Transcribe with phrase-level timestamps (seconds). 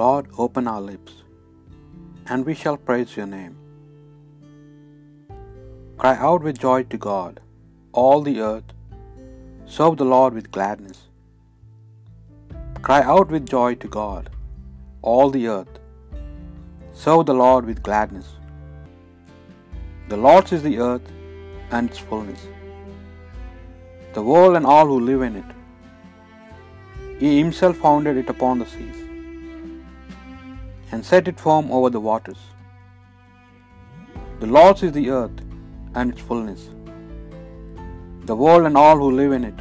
[0.00, 1.12] Lord, open our lips,
[2.30, 3.54] and we shall praise your name.
[6.00, 7.38] Cry out with joy to God,
[8.00, 8.72] all the earth.
[9.76, 10.98] Serve the Lord with gladness.
[12.88, 14.28] Cry out with joy to God,
[15.12, 15.78] all the earth.
[17.04, 18.28] Serve the Lord with gladness.
[20.12, 21.08] The Lord's is the earth
[21.70, 22.44] and its fullness,
[24.18, 25.50] the world and all who live in it.
[27.24, 29.05] He himself founded it upon the seas
[30.92, 32.40] and set it firm over the waters.
[34.40, 35.38] The Lord's is the earth
[35.94, 36.62] and its fullness,
[38.30, 39.58] the world and all who live in it.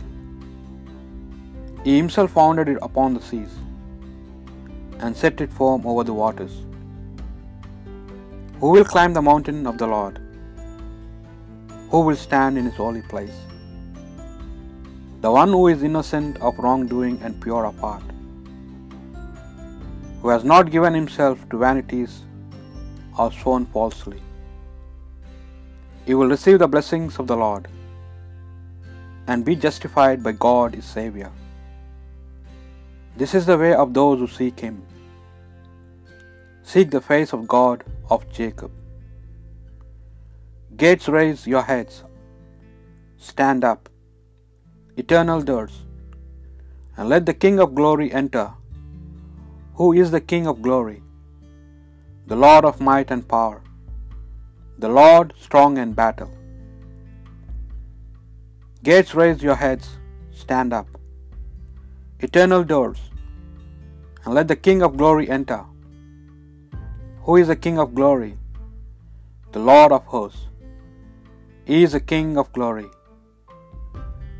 [1.86, 3.54] He himself founded it upon the seas
[5.00, 6.54] and set it firm over the waters.
[8.60, 10.20] Who will climb the mountain of the Lord?
[11.92, 13.38] Who will stand in his holy place?
[15.22, 18.04] The one who is innocent of wrongdoing and pure of heart,
[20.26, 22.14] who has not given himself to vanities
[23.20, 24.22] or sworn falsely.
[26.08, 27.68] He will receive the blessings of the Lord
[29.28, 31.30] and be justified by God his Saviour.
[33.22, 34.82] This is the way of those who seek him.
[36.74, 38.74] Seek the face of God of Jacob.
[40.84, 42.04] Gates raise your heads,
[43.32, 43.90] stand up,
[45.06, 45.80] eternal doors,
[46.98, 48.48] and let the King of glory enter.
[49.78, 51.00] Who is the King of glory?
[52.32, 53.58] The Lord of might and power,
[54.84, 56.32] the Lord strong in battle.
[58.88, 59.88] Gates raise your heads,
[60.44, 60.88] stand up,
[62.28, 63.02] eternal doors,
[64.24, 65.62] and let the King of glory enter.
[67.26, 68.34] Who is the King of glory?
[69.58, 70.46] The Lord of hosts.
[71.70, 72.90] He is the King of glory.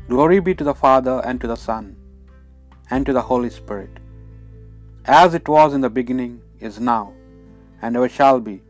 [0.08, 1.86] Glory be to the Father, and to the Son,
[2.90, 3.94] and to the Holy Spirit,
[5.06, 7.12] as it was in the beginning, is now,
[7.80, 8.62] and ever shall be,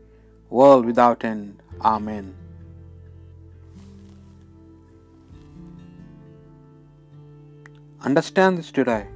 [0.49, 1.61] world without end.
[1.81, 2.35] Amen.
[8.01, 9.07] Understand this today,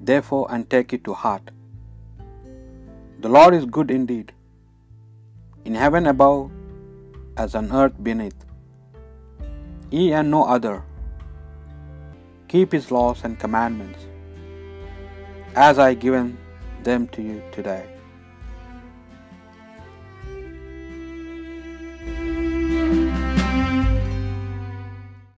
[0.00, 1.50] therefore, and take it to heart.
[3.20, 4.32] The Lord is good indeed,
[5.64, 6.50] in heaven above
[7.36, 8.44] as on earth beneath.
[9.90, 10.82] He and no other.
[12.48, 14.06] Keep his laws and commandments,
[15.54, 16.36] as I given
[16.82, 17.86] them to you today.